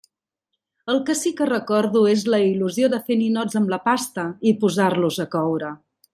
El 0.93 1.01
que 1.09 1.15
sí 1.19 1.31
que 1.41 1.47
recordo 1.49 2.01
és 2.13 2.23
la 2.35 2.39
il·lusió 2.45 2.89
de 2.95 3.01
fer 3.11 3.19
ninots 3.21 3.61
amb 3.61 3.75
la 3.75 3.79
pasta 3.85 4.25
i 4.53 4.55
posar-los 4.65 5.21
a 5.27 5.29
coure. 5.37 5.71